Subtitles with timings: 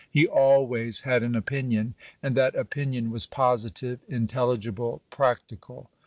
[0.09, 1.93] He always had ail opinion,
[2.23, 5.91] and that opinion was positive, in telligible, practical.